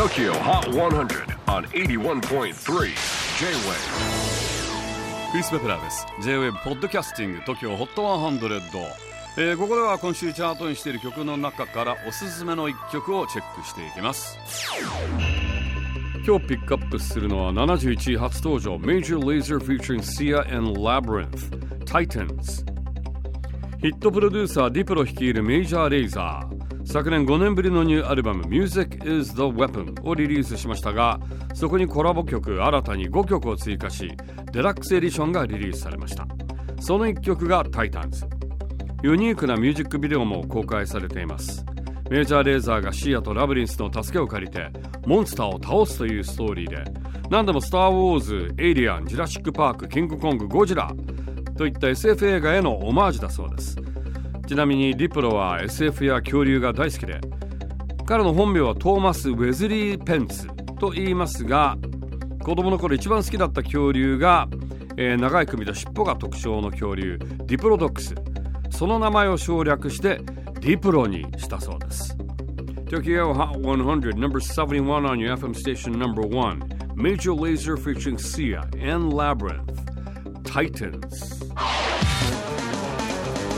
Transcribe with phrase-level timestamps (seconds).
[0.00, 2.54] TOKYO HOT 100 on 81.3 J-WAVE
[5.30, 8.80] クリス・ベプラーです J-WAVE ポッドキャスティング TOKYO HOT 100、
[9.36, 14.38] えー、ここでは今週チャートにしている曲の中からおすすめの一曲をチェックしていきます。
[16.26, 18.76] 今日ピックアップするのは71位初登場。
[18.76, 21.50] Major Lazer featuring Sia and Labyrinth
[21.84, 22.64] Titans
[23.82, 26.59] ヒットプロデューサーディプロ率いるメジャーレイザー
[26.90, 31.20] 昨年5年ぶりのニューアルバム Music is the Weapon をリリースしましたが
[31.54, 34.10] そこにコラボ曲新たに5曲を追加し
[34.52, 36.26] デラックスエディションがリリースされました。
[36.80, 38.26] その1曲が Titans
[39.04, 41.64] ユニークなミュージックビデオも公開されています。
[42.10, 44.68] メジャーレーザーがシーアとラブリンスの助けを借りて
[45.06, 46.82] モンスターを倒すというストーリーで
[47.30, 50.92] 何でもスター・ウォーズ、エイリアン、ジュラシック・パーク、キングコング、ゴジラ
[51.56, 53.76] といった SF 映画へのオマージュだそうです。
[54.46, 57.20] ちなみにディプロは SF や恐竜が大好きで
[58.06, 61.76] 彼の本名はトーマス・ウェズリー・ペンツと言いますが
[62.42, 64.48] 子供の頃一番好きだった恐竜が、
[64.96, 68.14] えー、長い首と尻尾が特徴の恐竜ディプロドックス。
[68.70, 70.20] その名前を省略して
[70.60, 72.16] ディプロにしたそうです。
[72.86, 76.58] Tokyo Hot 100 number 71 on your FM station number 1
[76.96, 79.80] Major Laser featuring Sia and Labyrinth.
[80.44, 81.39] Titans.